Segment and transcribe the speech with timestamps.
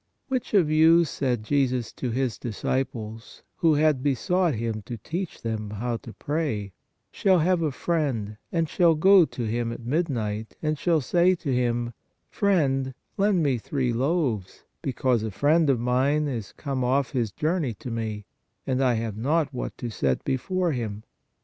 [0.29, 5.69] "Which of you," said Jesus to His disciples, who had besought Him to teach them
[5.69, 6.73] how to pray,"
[7.11, 11.53] shall have a friend, and shall go to him at midnight, and shall say to
[11.53, 11.93] him:
[12.31, 17.75] Friend, lend me three loaves, because a friend of mine is come off his journey
[17.75, 18.25] to me,
[18.65, 21.03] and I have not what to set before him.